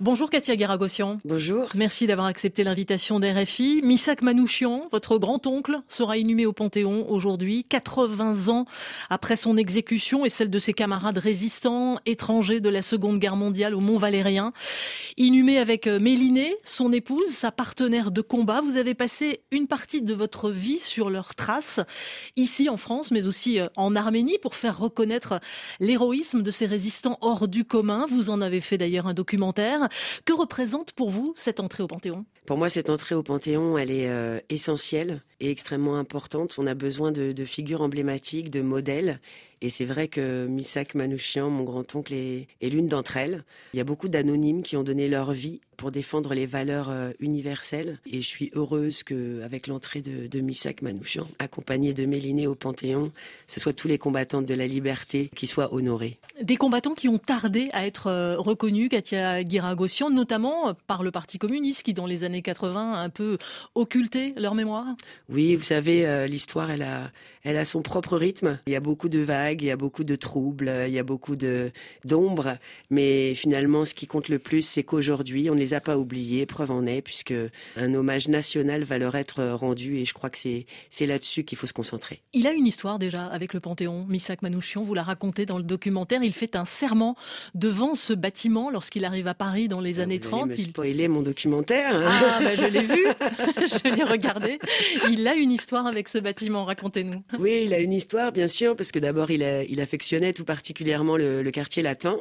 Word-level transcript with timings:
Bonjour 0.00 0.28
Katia 0.28 0.56
Guéragossian. 0.56 1.20
Bonjour. 1.24 1.68
Merci 1.76 2.08
d'avoir 2.08 2.26
accepté 2.26 2.64
l'invitation 2.64 3.20
d'RFI. 3.20 3.80
Misak 3.84 4.22
Manouchian, 4.22 4.88
votre 4.90 5.18
grand-oncle, 5.18 5.82
sera 5.88 6.18
inhumé 6.18 6.46
au 6.46 6.52
Panthéon 6.52 7.08
aujourd'hui, 7.08 7.62
80 7.62 8.48
ans 8.48 8.64
après 9.08 9.36
son 9.36 9.56
exécution 9.56 10.24
et 10.24 10.30
celle 10.30 10.50
de 10.50 10.58
ses 10.58 10.72
camarades 10.72 11.18
résistants 11.18 12.00
étrangers 12.06 12.58
de 12.58 12.68
la 12.68 12.82
Seconde 12.82 13.20
Guerre 13.20 13.36
mondiale 13.36 13.72
au 13.72 13.78
Mont 13.78 13.96
Valérien. 13.96 14.52
Inhumé 15.16 15.58
avec 15.58 15.86
euh, 15.86 16.00
Mélinée, 16.00 16.56
son 16.64 16.90
épouse, 16.90 17.28
sa 17.28 17.52
partenaire 17.52 18.10
de 18.10 18.20
combat, 18.20 18.62
vous 18.62 18.76
avez 18.76 18.94
passé 18.94 19.42
une 19.52 19.68
partie 19.68 20.02
de 20.02 20.12
votre 20.12 20.50
vie 20.50 20.80
sur 20.80 21.08
leurs 21.08 21.36
traces, 21.36 21.78
ici 22.34 22.68
en 22.68 22.76
France, 22.76 23.12
mais 23.12 23.28
aussi 23.28 23.60
euh, 23.60 23.68
en 23.76 23.94
Arménie, 23.94 24.38
pour 24.38 24.56
faire 24.56 24.76
reconnaître 24.76 25.38
l'héroïsme 25.78 26.42
de 26.42 26.50
ces 26.50 26.66
résistants 26.66 27.16
hors 27.20 27.46
du 27.46 27.64
commun. 27.64 28.06
Vous 28.10 28.28
en 28.30 28.40
avez 28.40 28.60
fait 28.60 28.76
d'ailleurs 28.76 29.06
un 29.06 29.14
documentaire. 29.14 29.83
Que 30.24 30.32
représente 30.32 30.92
pour 30.92 31.10
vous 31.10 31.34
cette 31.36 31.60
entrée 31.60 31.82
au 31.82 31.86
Panthéon? 31.86 32.24
Pour 32.46 32.58
moi, 32.58 32.68
cette 32.68 32.90
entrée 32.90 33.14
au 33.14 33.22
Panthéon, 33.22 33.78
elle 33.78 33.90
est 33.90 34.08
euh, 34.08 34.38
essentielle 34.50 35.22
extrêmement 35.50 35.96
importante. 35.96 36.56
On 36.58 36.66
a 36.66 36.74
besoin 36.74 37.12
de, 37.12 37.44
figures 37.44 37.82
emblématiques, 37.82 38.50
de 38.50 38.60
modèles. 38.60 39.20
Et 39.60 39.70
c'est 39.70 39.84
vrai 39.84 40.08
que 40.08 40.46
Misak 40.46 40.94
Manouchian, 40.94 41.48
mon 41.48 41.64
grand-oncle, 41.64 42.12
est, 42.12 42.46
l'une 42.62 42.86
d'entre 42.86 43.16
elles. 43.16 43.44
Il 43.72 43.78
y 43.78 43.80
a 43.80 43.84
beaucoup 43.84 44.08
d'anonymes 44.08 44.62
qui 44.62 44.76
ont 44.76 44.82
donné 44.82 45.08
leur 45.08 45.32
vie 45.32 45.60
pour 45.76 45.90
défendre 45.90 46.34
les 46.34 46.46
valeurs 46.46 46.88
euh, 46.90 47.10
universelles. 47.18 47.98
Et 48.06 48.20
je 48.20 48.26
suis 48.26 48.50
heureuse 48.54 49.02
que, 49.02 49.42
avec 49.42 49.66
l'entrée 49.66 50.02
de, 50.02 50.26
de 50.26 50.40
Misak 50.40 50.82
Manouchian, 50.82 51.26
accompagné 51.38 51.94
de 51.94 52.04
Mélinée 52.06 52.46
au 52.46 52.54
Panthéon, 52.54 53.10
ce 53.46 53.58
soit 53.58 53.72
tous 53.72 53.88
les 53.88 53.98
combattants 53.98 54.42
de 54.42 54.54
la 54.54 54.66
liberté 54.66 55.30
qui 55.34 55.46
soient 55.46 55.72
honorés. 55.74 56.18
Des 56.40 56.56
combattants 56.56 56.94
qui 56.94 57.08
ont 57.08 57.18
tardé 57.18 57.70
à 57.72 57.86
être 57.86 58.08
euh, 58.08 58.36
reconnus, 58.38 58.88
Katia 58.88 59.42
Guiragossian, 59.44 60.10
notamment 60.10 60.74
par 60.86 61.02
le 61.02 61.10
Parti 61.10 61.38
communiste, 61.38 61.82
qui 61.82 61.94
dans 61.94 62.06
les 62.06 62.22
années 62.22 62.42
80 62.42 62.92
a 62.92 62.98
un 62.98 63.10
peu 63.10 63.38
occulté 63.74 64.34
leur 64.36 64.54
mémoire? 64.54 64.86
Oui, 65.34 65.56
vous 65.56 65.62
savez, 65.64 66.06
euh, 66.06 66.26
l'histoire, 66.26 66.70
elle 66.70 66.82
a, 66.82 67.10
elle 67.42 67.56
a 67.58 67.64
son 67.64 67.82
propre 67.82 68.16
rythme. 68.16 68.58
Il 68.66 68.72
y 68.72 68.76
a 68.76 68.80
beaucoup 68.80 69.08
de 69.08 69.18
vagues, 69.18 69.60
il 69.62 69.66
y 69.66 69.70
a 69.70 69.76
beaucoup 69.76 70.04
de 70.04 70.16
troubles, 70.16 70.72
il 70.86 70.92
y 70.94 70.98
a 70.98 71.02
beaucoup 71.02 71.34
de 71.36 71.72
d'ombres, 72.04 72.56
mais 72.90 73.34
finalement, 73.34 73.84
ce 73.84 73.94
qui 73.94 74.06
compte 74.06 74.28
le 74.28 74.38
plus, 74.38 74.62
c'est 74.62 74.82
qu'aujourd'hui, 74.84 75.50
on 75.50 75.54
ne 75.54 75.58
les 75.60 75.74
a 75.74 75.80
pas 75.80 75.98
oubliés. 75.98 76.46
Preuve 76.46 76.70
en 76.70 76.86
est, 76.86 77.02
puisque 77.02 77.34
un 77.76 77.94
hommage 77.94 78.28
national 78.28 78.84
va 78.84 78.98
leur 78.98 79.14
être 79.16 79.42
rendu, 79.44 79.98
et 79.98 80.04
je 80.04 80.14
crois 80.14 80.30
que 80.30 80.38
c'est 80.38 80.66
c'est 80.90 81.06
là-dessus 81.06 81.44
qu'il 81.44 81.58
faut 81.58 81.66
se 81.66 81.72
concentrer. 81.72 82.22
Il 82.32 82.46
a 82.46 82.52
une 82.52 82.66
histoire 82.66 82.98
déjà 82.98 83.26
avec 83.26 83.52
le 83.54 83.60
Panthéon. 83.60 84.06
Misak 84.08 84.42
Manouchian, 84.42 84.82
vous 84.82 84.94
la 84.94 85.02
racontez 85.02 85.44
dans 85.46 85.58
le 85.58 85.64
documentaire. 85.64 86.22
Il 86.22 86.32
fait 86.32 86.54
un 86.56 86.64
serment 86.64 87.16
devant 87.54 87.94
ce 87.96 88.12
bâtiment 88.12 88.70
lorsqu'il 88.70 89.04
arrive 89.04 89.26
à 89.26 89.34
Paris 89.34 89.68
dans 89.68 89.80
les 89.80 89.98
Ah, 89.98 90.04
années 90.04 90.18
vous 90.18 90.28
30. 90.30 90.42
Allez 90.44 90.50
me 90.54 90.58
Il- 90.58 90.68
spoiler 90.68 91.08
mon 91.08 91.22
documentaire. 91.22 91.94
hein. 91.96 92.06
Ah, 92.08 92.38
bah, 92.42 92.54
je 92.54 92.66
l'ai 92.66 92.82
vu, 92.82 93.04
je 93.66 93.96
l'ai 93.96 94.04
regardé. 94.04 94.58
Il 95.10 95.13
a 95.26 95.34
une 95.34 95.52
histoire 95.52 95.86
avec 95.86 96.08
ce 96.08 96.18
bâtiment, 96.18 96.64
racontez-nous. 96.64 97.22
Oui, 97.38 97.62
il 97.66 97.74
a 97.74 97.78
une 97.78 97.92
histoire, 97.92 98.32
bien 98.32 98.48
sûr, 98.48 98.76
parce 98.76 98.92
que 98.92 98.98
d'abord, 98.98 99.30
il, 99.30 99.42
il 99.68 99.80
affectionnait 99.80 100.32
tout 100.32 100.44
particulièrement 100.44 101.16
le, 101.16 101.50
quartier 101.50 101.82
latin. 101.82 102.16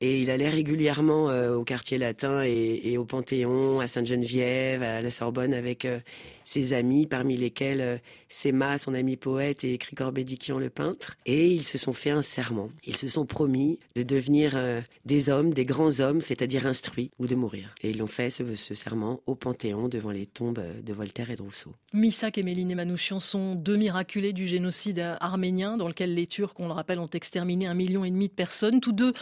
Et 0.00 0.20
il 0.20 0.30
allait 0.30 0.48
régulièrement 0.48 1.30
euh, 1.30 1.54
au 1.54 1.64
quartier 1.64 1.98
latin 1.98 2.42
et, 2.44 2.80
et 2.84 2.98
au 2.98 3.04
Panthéon, 3.04 3.80
à 3.80 3.86
Sainte-Geneviève, 3.86 4.82
à 4.82 5.00
la 5.00 5.10
Sorbonne, 5.10 5.54
avec 5.54 5.84
euh, 5.84 5.98
ses 6.44 6.72
amis, 6.72 7.06
parmi 7.06 7.36
lesquels 7.36 7.80
euh, 7.80 7.96
Sema, 8.28 8.78
son 8.78 8.94
ami 8.94 9.16
poète, 9.16 9.64
et 9.64 9.78
Cricor 9.78 10.12
Bédiquian, 10.12 10.58
le 10.58 10.70
peintre. 10.70 11.16
Et 11.26 11.48
ils 11.48 11.64
se 11.64 11.78
sont 11.78 11.92
fait 11.92 12.10
un 12.10 12.22
serment. 12.22 12.70
Ils 12.86 12.96
se 12.96 13.08
sont 13.08 13.26
promis 13.26 13.78
de 13.96 14.02
devenir 14.02 14.52
euh, 14.54 14.80
des 15.04 15.30
hommes, 15.30 15.52
des 15.52 15.64
grands 15.64 16.00
hommes, 16.00 16.20
c'est-à-dire 16.20 16.66
instruits, 16.66 17.10
ou 17.18 17.26
de 17.26 17.34
mourir. 17.34 17.74
Et 17.82 17.90
ils 17.90 17.98
l'ont 17.98 18.06
fait, 18.06 18.30
ce, 18.30 18.74
serment, 18.74 19.20
au 19.26 19.34
Panthéon, 19.34 19.88
devant 19.88 20.10
les 20.10 20.26
tombes 20.26 20.58
euh, 20.58 20.80
de 20.80 20.92
Voltaire 20.92 21.30
et 21.30 21.36
de 21.36 21.42
Rousseau. 21.42 21.74
Misak 21.92 22.38
et 22.38 22.42
Méline 22.42 22.74
Manouchian 22.74 23.20
sont 23.20 23.54
deux 23.54 23.76
miraculés 23.76 24.32
du 24.32 24.46
génocide 24.46 25.16
arménien 25.20 25.76
dans 25.76 25.88
lequel 25.88 26.14
les 26.14 26.26
Turcs, 26.26 26.54
on 26.58 26.66
le 26.66 26.72
rappelle, 26.72 26.98
ont 26.98 27.06
exterminé 27.06 27.66
un 27.66 27.74
million 27.74 28.04
et 28.04 28.10
demi 28.10 28.28
de 28.28 28.32
personnes. 28.32 28.80
Tous 28.80 28.92
deux 28.92 29.12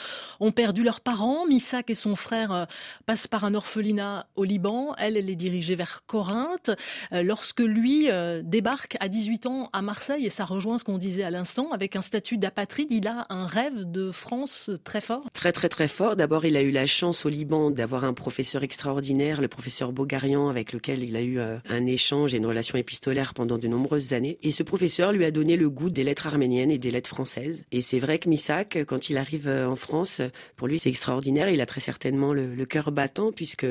ont 0.40 0.52
perdu 0.52 0.82
leurs 0.82 1.00
parents. 1.00 1.46
Misak 1.46 1.90
et 1.90 1.94
son 1.94 2.16
frère 2.16 2.66
passent 3.06 3.26
par 3.26 3.44
un 3.44 3.54
orphelinat 3.54 4.26
au 4.36 4.44
Liban. 4.44 4.94
Elle, 4.98 5.16
elle 5.16 5.30
est 5.30 5.36
dirigée 5.36 5.76
vers 5.76 6.04
Corinthe. 6.06 6.70
Euh, 7.12 7.22
Lorsque 7.22 7.60
lui 7.60 8.10
euh, 8.10 8.42
débarque 8.44 8.96
à 9.00 9.08
18 9.08 9.46
ans 9.46 9.70
à 9.72 9.82
Marseille, 9.82 10.26
et 10.26 10.30
ça 10.30 10.44
rejoint 10.44 10.78
ce 10.78 10.84
qu'on 10.84 10.98
disait 10.98 11.22
à 11.22 11.30
l'instant, 11.30 11.70
avec 11.72 11.96
un 11.96 12.00
statut 12.00 12.38
d'apatride, 12.38 12.88
il 12.90 13.06
a 13.06 13.26
un 13.28 13.46
rêve 13.46 13.90
de 13.90 14.10
France 14.10 14.70
très 14.84 15.00
fort. 15.00 15.24
Très 15.32 15.52
très 15.52 15.68
très 15.68 15.88
fort. 15.88 16.16
D'abord, 16.16 16.44
il 16.44 16.56
a 16.56 16.62
eu 16.62 16.70
la 16.70 16.86
chance 16.86 17.26
au 17.26 17.28
Liban 17.28 17.70
d'avoir 17.70 18.04
un 18.04 18.14
professeur 18.14 18.62
extraordinaire, 18.62 19.40
le 19.40 19.48
professeur 19.48 19.92
Bogarian, 19.92 20.48
avec 20.48 20.72
lequel 20.72 21.02
il 21.02 21.16
a 21.16 21.22
eu 21.22 21.38
euh, 21.38 21.58
un 21.68 21.86
échange 21.86 22.34
et 22.34 22.38
une 22.38 22.46
relation 22.46 22.78
épistolaire 22.78 23.34
pendant 23.34 23.58
de 23.58 23.68
nombreuses 23.68 24.12
années. 24.12 24.38
Et 24.42 24.52
ce 24.52 24.62
professeur 24.62 25.12
lui 25.12 25.24
a 25.24 25.30
donné 25.30 25.56
le 25.56 25.70
goût 25.70 25.90
des 25.90 26.04
lettres 26.04 26.26
arméniennes 26.26 26.70
et 26.70 26.78
des 26.78 26.90
lettres 26.90 27.10
françaises. 27.10 27.64
Et 27.72 27.80
c'est 27.80 27.98
vrai 27.98 28.18
que 28.18 28.28
Misak, 28.28 28.78
quand 28.86 29.10
il 29.10 29.18
arrive 29.18 29.48
en 29.48 29.76
France, 29.76 30.22
pour 30.56 30.68
lui 30.68 30.78
c'est 30.78 30.90
extraordinaire. 30.90 31.48
Il 31.48 31.60
a 31.60 31.66
très 31.66 31.80
certainement 31.80 32.32
le, 32.32 32.54
le 32.54 32.66
cœur 32.66 32.92
battant 32.92 33.32
puisque 33.32 33.66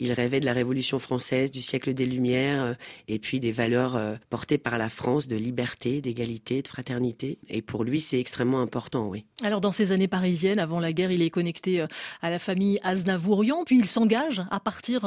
il 0.00 0.12
rêvait 0.12 0.40
de 0.40 0.46
la 0.46 0.52
Révolution 0.52 0.98
française, 0.98 1.50
du 1.50 1.62
siècle 1.62 1.94
des 1.94 2.06
Lumières, 2.06 2.64
euh, 2.64 2.74
et 3.08 3.18
puis 3.18 3.40
des 3.40 3.52
valeurs 3.52 3.96
euh, 3.96 4.14
portées 4.30 4.58
par 4.58 4.78
la 4.78 4.88
France 4.88 5.28
de 5.28 5.36
liberté, 5.36 6.00
d'égalité, 6.00 6.62
de 6.62 6.68
fraternité. 6.68 7.38
Et 7.48 7.62
pour 7.62 7.84
lui, 7.84 8.00
c'est 8.00 8.18
extrêmement 8.18 8.60
important, 8.60 9.08
oui. 9.08 9.24
Alors 9.42 9.60
dans 9.60 9.72
ces 9.72 9.92
années 9.92 10.08
parisiennes, 10.08 10.58
avant 10.58 10.80
la 10.80 10.92
guerre, 10.92 11.10
il 11.10 11.22
est 11.22 11.30
connecté 11.30 11.80
euh, 11.80 11.86
à 12.22 12.30
la 12.30 12.38
famille 12.38 12.78
Aznavourian, 12.82 13.64
puis 13.64 13.78
il 13.78 13.86
s'engage 13.86 14.42
à 14.50 14.60
partir 14.60 15.02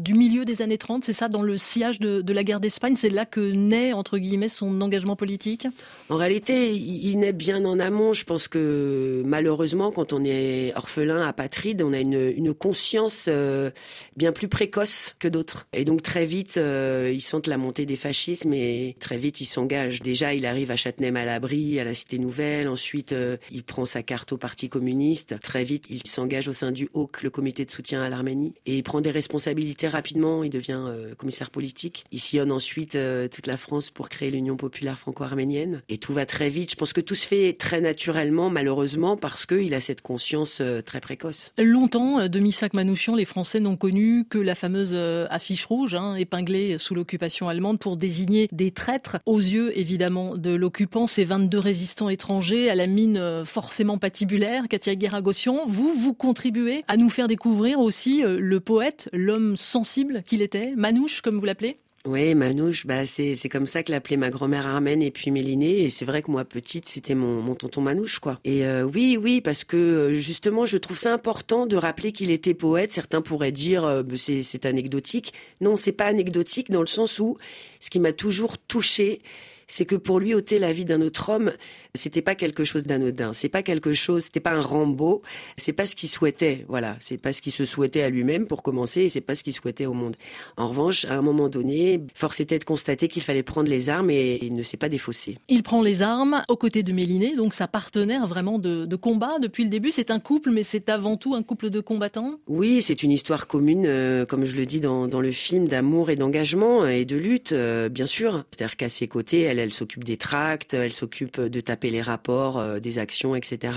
du 0.00 0.14
milieu 0.14 0.44
des 0.44 0.62
années 0.62 0.78
30, 0.78 1.04
c'est 1.04 1.12
ça, 1.12 1.28
dans 1.28 1.42
le 1.42 1.56
sillage 1.56 2.00
de, 2.00 2.20
de 2.20 2.32
la 2.32 2.44
guerre 2.44 2.60
d'Espagne, 2.60 2.96
c'est 2.96 3.10
là 3.10 3.26
que 3.26 3.40
naît, 3.40 3.92
entre 3.92 4.18
guillemets, 4.18 4.48
son 4.48 4.80
engagement 4.80 5.16
politique? 5.16 5.66
En 6.08 6.16
réalité, 6.16 6.72
il 6.72 7.12
il 7.12 7.18
naît 7.18 7.32
bien 7.32 7.64
en 7.64 7.78
amont. 7.78 8.12
Je 8.12 8.24
pense 8.24 8.48
que 8.48 9.22
malheureusement, 9.24 9.90
quand 9.90 10.12
on 10.12 10.24
est 10.24 10.72
orphelin, 10.76 11.26
apatride, 11.26 11.82
on 11.82 11.92
a 11.92 12.00
une, 12.00 12.32
une 12.36 12.54
conscience 12.54 13.26
euh, 13.28 13.70
bien 14.16 14.31
plus 14.32 14.48
précoce 14.48 15.14
que 15.18 15.28
d'autres. 15.28 15.66
Et 15.72 15.84
donc 15.84 16.02
très 16.02 16.26
vite, 16.26 16.56
euh, 16.56 17.10
ils 17.12 17.20
sentent 17.20 17.46
la 17.46 17.58
montée 17.58 17.86
des 17.86 17.96
fascismes 17.96 18.52
et 18.52 18.96
très 19.00 19.16
vite, 19.16 19.40
ils 19.40 19.46
s'engagent. 19.46 20.02
Déjà, 20.02 20.34
il 20.34 20.46
arrive 20.46 20.70
à 20.70 20.76
Châtenay-Malabry, 20.76 21.78
à 21.78 21.84
la 21.84 21.94
Cité 21.94 22.18
Nouvelle. 22.18 22.68
Ensuite, 22.68 23.12
euh, 23.12 23.36
il 23.50 23.62
prend 23.62 23.86
sa 23.86 24.02
carte 24.02 24.32
au 24.32 24.36
Parti 24.36 24.68
communiste. 24.68 25.38
Très 25.40 25.64
vite, 25.64 25.86
il 25.90 26.06
s'engage 26.06 26.48
au 26.48 26.52
sein 26.52 26.72
du 26.72 26.88
HOC, 26.94 27.22
le 27.22 27.30
comité 27.30 27.64
de 27.64 27.70
soutien 27.70 28.02
à 28.02 28.08
l'Arménie. 28.08 28.54
Et 28.66 28.76
il 28.76 28.82
prend 28.82 29.00
des 29.00 29.10
responsabilités 29.10 29.88
rapidement. 29.88 30.44
Il 30.44 30.50
devient 30.50 30.82
euh, 30.86 31.14
commissaire 31.14 31.50
politique. 31.50 32.04
Il 32.12 32.20
sillonne 32.20 32.52
ensuite 32.52 32.94
euh, 32.94 33.28
toute 33.28 33.46
la 33.46 33.56
France 33.56 33.90
pour 33.90 34.08
créer 34.08 34.30
l'Union 34.30 34.56
populaire 34.56 34.98
franco-arménienne. 34.98 35.82
Et 35.88 35.98
tout 35.98 36.12
va 36.12 36.26
très 36.26 36.48
vite. 36.48 36.70
Je 36.70 36.76
pense 36.76 36.92
que 36.92 37.00
tout 37.00 37.14
se 37.14 37.26
fait 37.26 37.52
très 37.54 37.80
naturellement, 37.80 38.50
malheureusement, 38.50 39.16
parce 39.16 39.46
qu'il 39.46 39.74
a 39.74 39.80
cette 39.80 40.00
conscience 40.00 40.62
très 40.84 41.00
précoce. 41.00 41.52
Longtemps, 41.58 42.28
de 42.28 42.38
Misak 42.38 42.74
Manouchian, 42.74 43.14
les 43.14 43.24
Français 43.24 43.60
n'ont 43.60 43.76
connu 43.76 44.21
que 44.24 44.38
la 44.38 44.54
fameuse 44.54 44.92
euh, 44.94 45.26
affiche 45.30 45.64
rouge, 45.64 45.94
hein, 45.94 46.14
épinglée 46.14 46.78
sous 46.78 46.94
l'occupation 46.94 47.48
allemande 47.48 47.78
pour 47.78 47.96
désigner 47.96 48.48
des 48.52 48.70
traîtres 48.70 49.18
aux 49.26 49.40
yeux, 49.40 49.76
évidemment, 49.78 50.36
de 50.36 50.54
l'occupant, 50.54 51.06
ces 51.06 51.24
22 51.24 51.58
résistants 51.58 52.08
étrangers 52.08 52.70
à 52.70 52.74
la 52.74 52.86
mine 52.86 53.16
euh, 53.16 53.44
forcément 53.44 53.98
patibulaire. 53.98 54.68
Katia 54.68 54.94
Guéragossian, 54.94 55.62
vous, 55.66 55.92
vous 55.94 56.14
contribuez 56.14 56.84
à 56.88 56.96
nous 56.96 57.10
faire 57.10 57.28
découvrir 57.28 57.80
aussi 57.80 58.24
euh, 58.24 58.38
le 58.40 58.60
poète, 58.60 59.08
l'homme 59.12 59.56
sensible 59.56 60.22
qu'il 60.24 60.42
était, 60.42 60.74
Manouche, 60.76 61.20
comme 61.20 61.38
vous 61.38 61.46
l'appelez? 61.46 61.81
Oui, 62.04 62.34
Manouche, 62.34 62.84
bah 62.84 63.06
c'est 63.06 63.36
c'est 63.36 63.48
comme 63.48 63.68
ça 63.68 63.84
que 63.84 63.92
l'appelait 63.92 64.16
ma 64.16 64.28
grand-mère 64.30 64.66
armène 64.66 65.02
et 65.02 65.12
puis 65.12 65.30
Mélinée. 65.30 65.84
Et 65.84 65.90
c'est 65.90 66.04
vrai 66.04 66.20
que 66.20 66.32
moi 66.32 66.44
petite, 66.44 66.84
c'était 66.86 67.14
mon, 67.14 67.40
mon 67.40 67.54
tonton 67.54 67.80
Manouche, 67.80 68.18
quoi. 68.18 68.40
Et 68.42 68.66
euh, 68.66 68.82
oui, 68.82 69.16
oui, 69.16 69.40
parce 69.40 69.62
que 69.62 69.76
euh, 69.76 70.14
justement, 70.14 70.66
je 70.66 70.78
trouve 70.78 70.98
ça 70.98 71.14
important 71.14 71.64
de 71.64 71.76
rappeler 71.76 72.10
qu'il 72.10 72.32
était 72.32 72.54
poète. 72.54 72.90
Certains 72.90 73.22
pourraient 73.22 73.52
dire 73.52 73.84
euh, 73.84 74.02
bah, 74.02 74.16
c'est 74.16 74.42
c'est 74.42 74.66
anecdotique. 74.66 75.32
Non, 75.60 75.76
c'est 75.76 75.92
pas 75.92 76.06
anecdotique 76.06 76.72
dans 76.72 76.80
le 76.80 76.88
sens 76.88 77.20
où 77.20 77.38
ce 77.78 77.88
qui 77.88 78.00
m'a 78.00 78.12
toujours 78.12 78.58
touché, 78.58 79.22
c'est 79.68 79.84
que 79.84 79.94
pour 79.94 80.18
lui 80.18 80.34
ôter 80.34 80.58
la 80.58 80.72
vie 80.72 80.84
d'un 80.84 81.02
autre 81.02 81.28
homme, 81.28 81.52
c'était 81.94 82.22
pas 82.22 82.34
quelque 82.34 82.64
chose 82.64 82.86
d'anodin. 82.86 83.34
C'est 83.34 83.50
pas 83.50 83.62
quelque 83.62 83.92
chose, 83.92 84.24
c'était 84.24 84.40
pas 84.40 84.52
un 84.52 84.62
Rambo. 84.62 85.20
C'est 85.58 85.74
pas 85.74 85.86
ce 85.86 85.94
qu'il 85.94 86.08
souhaitait. 86.08 86.64
Voilà, 86.68 86.96
c'est 87.00 87.18
pas 87.18 87.34
ce 87.34 87.42
qu'il 87.42 87.52
se 87.52 87.66
souhaitait 87.66 88.02
à 88.02 88.08
lui-même 88.08 88.46
pour 88.46 88.62
commencer, 88.62 89.02
et 89.02 89.08
c'est 89.10 89.20
pas 89.20 89.34
ce 89.34 89.44
qu'il 89.44 89.52
souhaitait 89.52 89.84
au 89.84 89.92
monde. 89.92 90.16
En 90.56 90.66
revanche, 90.66 91.04
à 91.04 91.14
un 91.14 91.22
moment 91.22 91.50
donné, 91.50 92.00
force 92.14 92.40
était 92.40 92.58
de 92.58 92.64
constater 92.64 93.08
qu'il 93.08 93.22
fallait 93.22 93.42
prendre 93.42 93.68
les 93.68 93.90
armes 93.90 94.10
et 94.10 94.38
il 94.42 94.54
ne 94.54 94.62
s'est 94.62 94.78
pas 94.78 94.88
défaussé. 94.88 95.36
Il 95.48 95.62
prend 95.62 95.82
les 95.82 96.00
armes 96.00 96.42
aux 96.48 96.56
côtés 96.56 96.82
de 96.82 96.92
Mélinée, 96.92 97.36
donc 97.36 97.52
sa 97.52 97.68
partenaire 97.68 98.26
vraiment 98.26 98.58
de, 98.58 98.86
de 98.86 98.96
combat 98.96 99.38
depuis 99.38 99.64
le 99.64 99.70
début. 99.70 99.90
C'est 99.90 100.10
un 100.10 100.20
couple, 100.20 100.50
mais 100.50 100.62
c'est 100.62 100.88
avant 100.88 101.18
tout 101.18 101.34
un 101.34 101.42
couple 101.42 101.68
de 101.68 101.80
combattants? 101.80 102.38
Oui, 102.46 102.80
c'est 102.80 103.02
une 103.02 103.12
histoire 103.12 103.46
commune, 103.46 103.84
euh, 103.86 104.24
comme 104.24 104.46
je 104.46 104.56
le 104.56 104.64
dis 104.64 104.80
dans, 104.80 105.08
dans 105.08 105.20
le 105.20 105.32
film, 105.32 105.66
d'amour 105.66 106.08
et 106.08 106.16
d'engagement 106.16 106.86
et 106.86 107.04
de 107.04 107.16
lutte, 107.16 107.52
euh, 107.52 107.90
bien 107.90 108.06
sûr. 108.06 108.44
C'est-à-dire 108.50 108.78
qu'à 108.78 108.88
ses 108.88 109.08
côtés, 109.08 109.42
elle, 109.42 109.58
elle 109.58 109.74
s'occupe 109.74 110.04
des 110.04 110.16
tracts, 110.16 110.72
elle 110.72 110.94
s'occupe 110.94 111.38
de 111.38 111.60
taper 111.60 111.81
les 111.90 112.02
rapports, 112.02 112.58
euh, 112.58 112.78
des 112.78 112.98
actions, 112.98 113.34
etc. 113.34 113.72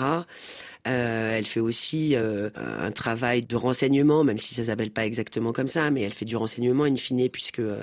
Euh, 0.87 1.37
elle 1.37 1.45
fait 1.45 1.59
aussi 1.59 2.15
euh, 2.15 2.49
un 2.55 2.91
travail 2.91 3.41
de 3.41 3.55
renseignement, 3.55 4.23
même 4.23 4.37
si 4.37 4.53
ça 4.53 4.65
s'appelle 4.65 4.91
pas 4.91 5.05
exactement 5.05 5.51
comme 5.51 5.67
ça, 5.67 5.89
mais 5.89 6.01
elle 6.01 6.13
fait 6.13 6.25
du 6.25 6.35
renseignement 6.35 6.83
in 6.83 6.95
fine 6.95 7.27
puisque 7.29 7.59
euh, 7.59 7.81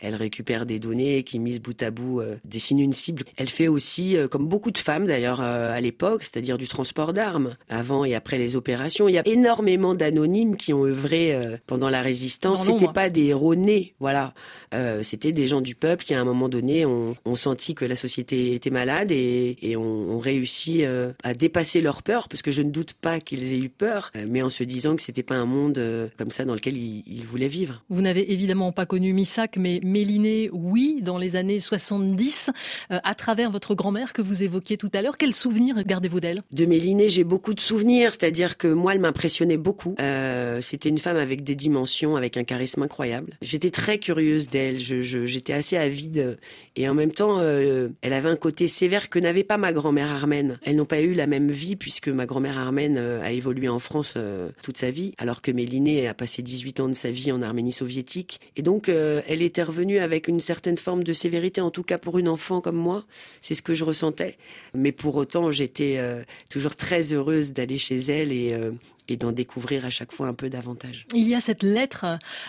elle 0.00 0.14
récupère 0.14 0.64
des 0.64 0.78
données 0.78 1.24
qui 1.24 1.38
mises 1.38 1.60
bout 1.60 1.80
à 1.82 1.90
bout 1.90 2.22
dessinent 2.44 2.80
une 2.80 2.92
cible. 2.92 3.24
Elle 3.36 3.48
fait 3.48 3.68
aussi, 3.68 4.16
comme 4.30 4.46
beaucoup 4.46 4.70
de 4.70 4.78
femmes 4.78 5.06
d'ailleurs 5.06 5.40
à 5.40 5.80
l'époque, 5.80 6.22
c'est-à-dire 6.22 6.58
du 6.58 6.68
transport 6.68 7.12
d'armes 7.12 7.56
avant 7.68 8.04
et 8.04 8.14
après 8.14 8.38
les 8.38 8.56
opérations. 8.56 9.08
Il 9.08 9.14
y 9.14 9.18
a 9.18 9.26
énormément 9.26 9.94
d'anonymes 9.94 10.56
qui 10.56 10.72
ont 10.72 10.84
œuvré 10.84 11.58
pendant 11.66 11.88
la 11.88 12.02
résistance. 12.02 12.64
C'était 12.64 12.92
pas 12.92 13.10
des 13.10 13.26
héros 13.26 13.54
nés, 13.54 13.94
voilà. 14.00 14.34
C'était 15.02 15.32
des 15.32 15.46
gens 15.46 15.60
du 15.60 15.74
peuple 15.74 16.04
qui 16.04 16.14
à 16.14 16.20
un 16.20 16.24
moment 16.24 16.48
donné 16.48 16.84
ont, 16.84 17.16
ont 17.24 17.36
senti 17.36 17.74
que 17.74 17.84
la 17.84 17.96
société 17.96 18.54
était 18.54 18.70
malade 18.70 19.10
et, 19.10 19.56
et 19.62 19.76
ont, 19.76 20.10
ont 20.10 20.18
réussi 20.18 20.84
à 21.22 21.34
dépasser 21.34 21.80
leur 21.80 22.02
peur 22.02 22.28
parce 22.28 22.42
que 22.44 22.52
je 22.52 22.62
ne 22.62 22.70
doute 22.70 22.92
pas 22.92 23.20
qu'ils 23.20 23.54
aient 23.54 23.58
eu 23.58 23.70
peur, 23.70 24.12
euh, 24.14 24.26
mais 24.28 24.42
en 24.42 24.50
se 24.50 24.62
disant 24.62 24.94
que 24.94 25.02
c'était 25.02 25.22
pas 25.22 25.34
un 25.34 25.46
monde 25.46 25.78
euh, 25.78 26.08
comme 26.18 26.30
ça 26.30 26.44
dans 26.44 26.52
lequel 26.54 26.76
ils, 26.76 27.24
voulaient 27.24 27.48
vivre. 27.48 27.82
Vous 27.88 28.02
n'avez 28.02 28.32
évidemment 28.32 28.70
pas 28.70 28.84
connu 28.84 29.14
Missac, 29.14 29.56
mais 29.56 29.80
Méliné, 29.82 30.50
oui, 30.52 30.98
dans 31.00 31.16
les 31.16 31.36
années 31.36 31.58
70, 31.58 32.50
euh, 32.90 32.98
à 33.02 33.14
travers 33.14 33.50
votre 33.50 33.74
grand-mère 33.74 34.12
que 34.12 34.20
vous 34.20 34.42
évoquiez 34.42 34.76
tout 34.76 34.90
à 34.92 35.00
l'heure. 35.00 35.16
Quels 35.16 35.32
souvenirs 35.32 35.82
gardez-vous 35.84 36.20
d'elle? 36.20 36.42
De 36.52 36.66
Méliné, 36.66 37.08
j'ai 37.08 37.24
beaucoup 37.24 37.54
de 37.54 37.60
souvenirs, 37.60 38.10
c'est-à-dire 38.12 38.58
que 38.58 38.68
moi, 38.68 38.92
elle 38.92 39.00
m'impressionnait 39.00 39.56
beaucoup. 39.56 39.94
c'était 40.60 40.90
une 40.90 40.98
femme 40.98 41.16
avec 41.16 41.44
des 41.44 41.54
dimensions, 41.54 42.14
avec 42.14 42.36
un 42.36 42.44
charisme 42.44 42.82
incroyable. 42.82 43.38
J'étais 43.40 43.70
très 43.70 43.98
curieuse 43.98 44.48
d'elle, 44.48 44.78
j'étais 44.78 45.54
assez 45.54 45.78
avide, 45.78 46.36
et 46.76 46.88
en 46.88 46.94
même 46.94 47.12
temps, 47.12 47.40
elle 47.40 48.12
avait 48.12 48.28
un 48.28 48.36
côté 48.36 48.68
sévère 48.68 49.08
que 49.08 49.18
n'avait 49.18 49.44
pas 49.44 49.56
ma 49.56 49.72
grand-mère 49.72 50.10
armène. 50.10 50.58
Elles 50.62 50.76
n'ont 50.76 50.84
pas 50.84 51.00
eu 51.00 51.14
la 51.14 51.26
même 51.26 51.50
vie 51.50 51.76
puisque 51.76 52.08
ma 52.08 52.26
grand-mère 52.34 52.58
armène 52.58 52.96
euh, 52.98 53.22
a 53.22 53.30
évolué 53.30 53.68
en 53.68 53.78
France 53.78 54.14
euh, 54.16 54.48
toute 54.60 54.76
sa 54.76 54.90
vie, 54.90 55.14
alors 55.18 55.40
que 55.40 55.52
Méliné 55.52 56.08
a 56.08 56.14
passé 56.14 56.42
18 56.42 56.80
ans 56.80 56.88
de 56.88 56.94
sa 56.94 57.12
vie 57.12 57.30
en 57.30 57.42
Arménie 57.42 57.70
soviétique. 57.70 58.40
Et 58.56 58.62
donc, 58.62 58.88
euh, 58.88 59.22
elle 59.28 59.40
était 59.40 59.62
revenue 59.62 59.98
avec 59.98 60.26
une 60.26 60.40
certaine 60.40 60.76
forme 60.76 61.04
de 61.04 61.12
sévérité, 61.12 61.60
en 61.60 61.70
tout 61.70 61.84
cas 61.84 61.96
pour 61.96 62.18
une 62.18 62.28
enfant 62.28 62.60
comme 62.60 62.74
moi. 62.74 63.04
C'est 63.40 63.54
ce 63.54 63.62
que 63.62 63.72
je 63.72 63.84
ressentais. 63.84 64.36
Mais 64.74 64.90
pour 64.90 65.14
autant, 65.14 65.52
j'étais 65.52 66.00
toujours 66.48 66.74
très 66.74 67.12
heureuse 67.12 67.52
d'aller 67.52 67.78
chez 67.78 67.98
elle 67.98 68.32
et, 68.32 68.54
et 69.08 69.16
d'en 69.16 69.32
découvrir 69.32 69.84
à 69.84 69.90
chaque 69.90 70.12
fois 70.12 70.28
un 70.28 70.34
peu 70.34 70.48
davantage. 70.48 71.06
Il 71.14 71.28
y 71.28 71.34
a 71.34 71.40
cette 71.40 71.62
lettre 71.62 72.06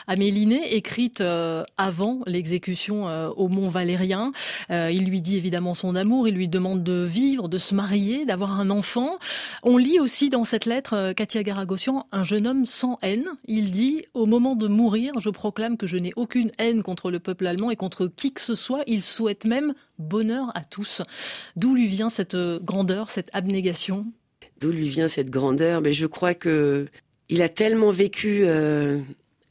à 0.08 0.16
Méliné 0.16 0.76
écrite 0.76 1.22
euh, 1.22 1.64
avant 1.78 2.22
l'exécution 2.26 3.08
euh, 3.08 3.30
au 3.30 3.50
Mont 3.50 3.70
Valérien. 3.70 4.32
Euh, 4.72 4.90
il 4.92 5.06
lui 5.06 5.22
dit 5.22 5.36
évidemment 5.36 5.74
son 5.74 5.96
amour, 5.96 6.28
il 6.28 6.36
lui 6.36 6.48
demande 6.48 6.84
de 6.84 7.04
vivre, 7.04 7.50
de 7.50 7.58
se 7.58 7.76
marier, 7.76 8.26
d'avoir 8.26 8.60
un 8.60 8.70
enfant. 8.70 9.18
On 9.64 9.78
lit 9.78 10.00
aussi 10.00 10.30
dans 10.30 10.44
cette 10.44 10.66
lettre, 10.66 11.14
Katia 11.14 11.44
Garagossian, 11.44 12.08
un 12.12 12.24
jeune 12.24 12.48
homme 12.48 12.66
sans 12.66 12.98
haine. 13.02 13.28
Il 13.48 13.72
dit 13.72 14.06
au 14.14 14.26
moment 14.26 14.56
de 14.56 14.68
mourir, 14.68 15.20
je 15.20 15.30
proclame 15.30 15.78
que 15.78 15.88
je 15.88 15.98
n'ai 15.98 16.14
aucune 16.16 16.52
haine 16.58 16.84
contre 16.84 17.12
le 17.12 17.20
peuple 17.20 17.48
allemand 17.48 17.70
et 17.70 17.76
contre 17.76 18.08
qui 18.08 18.34
que 18.34 18.42
ce 18.42 18.56
soit. 18.56 18.84
Il 18.88 19.02
souhaite 19.02 19.46
même 19.46 19.74
bonheur 20.00 20.52
à 20.56 20.64
tous. 20.64 21.02
D'où 21.56 21.76
lui 21.76 21.88
vient 21.88 22.10
cette 22.10 22.36
grandeur, 22.36 23.10
cette 23.10 23.30
abnégation? 23.34 24.06
D'où 24.60 24.72
lui 24.72 24.90
vient 24.90 25.08
cette 25.08 25.30
grandeur. 25.30 25.82
Mais 25.82 25.94
je 25.94 26.06
crois 26.06 26.34
que 26.34 26.86
il 27.30 27.42
a 27.42 27.50
tellement 27.50 27.92
vécu 27.92 28.42
euh, 28.44 29.00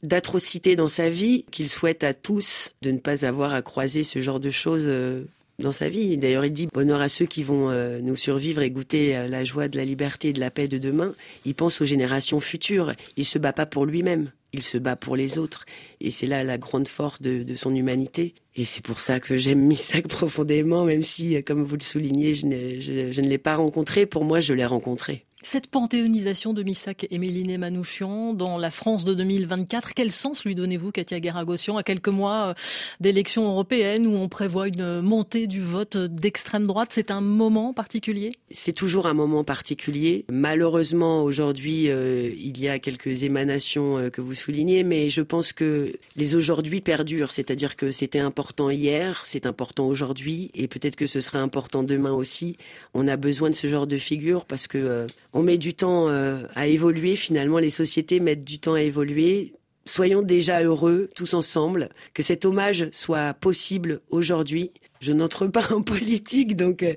d'atrocités 0.03 0.75
dans 0.75 0.87
sa 0.87 1.09
vie 1.09 1.45
qu'il 1.51 1.69
souhaite 1.69 2.03
à 2.03 2.13
tous 2.13 2.73
de 2.81 2.91
ne 2.91 2.99
pas 2.99 3.25
avoir 3.25 3.53
à 3.53 3.61
croiser 3.61 4.03
ce 4.03 4.19
genre 4.19 4.39
de 4.39 4.49
choses 4.49 4.85
euh, 4.85 5.23
dans 5.59 5.71
sa 5.71 5.89
vie. 5.89 6.17
D'ailleurs, 6.17 6.45
il 6.45 6.53
dit 6.53 6.67
bonheur 6.73 7.01
à 7.01 7.09
ceux 7.09 7.25
qui 7.25 7.43
vont 7.43 7.69
euh, 7.69 7.99
nous 8.01 8.15
survivre 8.15 8.61
et 8.61 8.71
goûter 8.71 9.27
la 9.27 9.43
joie 9.43 9.67
de 9.67 9.77
la 9.77 9.85
liberté 9.85 10.29
et 10.29 10.33
de 10.33 10.39
la 10.39 10.51
paix 10.51 10.67
de 10.67 10.77
demain. 10.77 11.13
Il 11.45 11.55
pense 11.55 11.81
aux 11.81 11.85
générations 11.85 12.39
futures. 12.39 12.93
Il 13.17 13.25
se 13.25 13.39
bat 13.39 13.53
pas 13.53 13.65
pour 13.65 13.85
lui-même. 13.85 14.31
Il 14.53 14.63
se 14.63 14.77
bat 14.77 14.95
pour 14.95 15.15
les 15.15 15.37
autres. 15.37 15.65
Et 15.99 16.11
c'est 16.11 16.27
là 16.27 16.43
la 16.43 16.57
grande 16.57 16.87
force 16.87 17.21
de, 17.21 17.55
son 17.55 17.75
humanité. 17.75 18.35
Et 18.55 18.63
c'est 18.63 18.83
pour 18.83 19.01
ça 19.01 19.19
que 19.19 19.37
j'aime 19.37 19.59
Missak 19.59 20.07
profondément, 20.09 20.85
même 20.85 21.03
si, 21.03 21.43
comme 21.43 21.63
vous 21.63 21.75
le 21.75 21.83
soulignez, 21.83 22.35
je 22.35 22.45
ne 22.47 23.27
l'ai 23.27 23.37
pas 23.37 23.57
rencontré. 23.57 24.05
Pour 24.05 24.23
moi, 24.23 24.39
je 24.39 24.53
l'ai 24.53 24.65
rencontré. 24.65 25.25
Cette 25.47 25.67
panthéonisation 25.67 26.53
de 26.53 26.63
Missak 26.63 27.05
et 27.11 27.19
Méliné 27.19 27.59
Manouchian 27.59 28.33
dans 28.33 28.57
la 28.57 28.71
France 28.71 29.05
de 29.05 29.13
2024, 29.13 29.93
quel 29.93 30.11
sens 30.11 30.43
lui 30.43 30.55
donnez-vous, 30.55 30.91
Katia 30.91 31.19
Garagossian, 31.19 31.77
à 31.77 31.83
quelques 31.83 32.07
mois 32.07 32.47
euh, 32.47 32.53
d'élections 32.99 33.45
européennes 33.45 34.07
où 34.07 34.15
on 34.15 34.27
prévoit 34.27 34.67
une 34.67 35.01
montée 35.01 35.45
du 35.45 35.61
vote 35.61 35.97
d'extrême 35.97 36.65
droite? 36.65 36.89
C'est 36.93 37.11
un 37.11 37.21
moment 37.21 37.73
particulier? 37.73 38.31
C'est 38.49 38.73
toujours 38.73 39.05
un 39.05 39.13
moment 39.13 39.43
particulier. 39.43 40.25
Malheureusement, 40.31 41.21
aujourd'hui, 41.21 41.91
euh, 41.91 42.27
il 42.35 42.59
y 42.59 42.67
a 42.67 42.79
quelques 42.79 43.21
émanations 43.21 43.99
euh, 43.99 44.09
que 44.09 44.21
vous 44.21 44.33
soulignez, 44.33 44.83
mais 44.83 45.11
je 45.11 45.21
pense 45.21 45.53
que 45.53 45.93
les 46.15 46.33
aujourd'hui 46.33 46.81
perdurent, 46.81 47.31
c'est-à-dire 47.31 47.75
que 47.75 47.91
c'était 47.91 48.17
important 48.17 48.71
hier, 48.71 49.21
c'est 49.25 49.45
important 49.45 49.85
aujourd'hui, 49.85 50.49
et 50.55 50.67
peut-être 50.67 50.95
que 50.95 51.05
ce 51.05 51.21
sera 51.21 51.37
important 51.37 51.83
demain 51.83 52.13
aussi. 52.13 52.57
On 52.95 53.07
a 53.07 53.15
besoin 53.15 53.51
de 53.51 53.55
ce 53.55 53.67
genre 53.67 53.85
de 53.85 53.97
figure 53.99 54.45
parce 54.45 54.65
que 54.65 55.05
on 55.35 55.43
met 55.43 55.57
du 55.57 55.73
temps 55.73 56.07
euh, 56.07 56.43
à 56.55 56.65
évoluer. 56.65 57.17
Finalement, 57.17 57.59
les 57.59 57.69
sociétés 57.69 58.19
mettent 58.21 58.45
du 58.45 58.57
temps 58.57 58.73
à 58.73 58.81
évoluer. 58.81 59.53
Soyons 59.85 60.23
déjà 60.23 60.63
heureux 60.63 61.09
tous 61.13 61.35
ensemble 61.35 61.89
que 62.13 62.23
cet 62.23 62.45
hommage 62.45 62.87
soit 62.91 63.33
possible 63.35 63.99
aujourd'hui 64.09 64.71
je 64.99 65.13
n'entre 65.13 65.47
pas 65.47 65.73
en 65.73 65.81
politique, 65.83 66.55
donc 66.55 66.83
euh, 66.83 66.93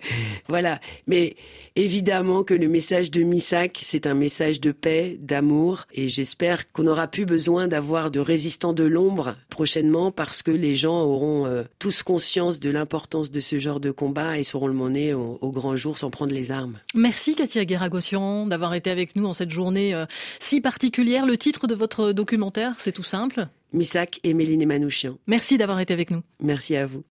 voilà. 0.48 0.80
Mais 1.06 1.34
évidemment 1.76 2.44
que 2.44 2.54
le 2.54 2.68
message 2.68 3.10
de 3.10 3.22
Missak, 3.22 3.78
c'est 3.82 4.06
un 4.06 4.14
message 4.14 4.60
de 4.60 4.72
paix, 4.72 5.16
d'amour, 5.20 5.86
et 5.92 6.08
j'espère 6.08 6.70
qu'on 6.72 6.84
n'aura 6.84 7.08
plus 7.08 7.24
besoin 7.24 7.68
d'avoir 7.68 8.10
de 8.10 8.20
résistants 8.20 8.72
de 8.72 8.84
l'ombre 8.84 9.36
prochainement 9.48 10.10
parce 10.10 10.42
que 10.42 10.50
les 10.50 10.74
gens 10.74 11.02
auront 11.02 11.46
euh, 11.46 11.64
tous 11.78 12.02
conscience 12.02 12.60
de 12.60 12.70
l'importance 12.70 13.30
de 13.30 13.40
ce 13.40 13.58
genre 13.58 13.80
de 13.80 13.90
combat 13.90 14.38
et 14.38 14.44
sauront 14.44 14.68
le 14.68 14.74
mener 14.74 15.14
au, 15.14 15.38
grand 15.52 15.76
jour 15.76 15.98
sans 15.98 16.10
prendre 16.10 16.32
les 16.32 16.52
armes. 16.52 16.78
Merci 16.94 17.34
Katia 17.34 17.64
Guéragossian 17.64 18.46
d'avoir 18.46 18.74
été 18.74 18.90
avec 18.90 19.16
nous 19.16 19.26
en 19.26 19.32
cette 19.32 19.50
journée 19.50 19.94
euh, 19.94 20.06
si 20.40 20.60
particulière. 20.60 21.26
Le 21.26 21.36
titre 21.36 21.66
de 21.66 21.74
votre 21.74 22.12
documentaire, 22.12 22.74
c'est 22.78 22.92
tout 22.92 23.02
simple. 23.02 23.48
Missak 23.72 24.20
et 24.24 24.34
Méline 24.34 24.66
Manouchian. 24.66 25.18
Merci 25.26 25.58
d'avoir 25.58 25.80
été 25.80 25.92
avec 25.92 26.10
nous. 26.10 26.22
Merci 26.40 26.76
à 26.76 26.86
vous. 26.86 27.04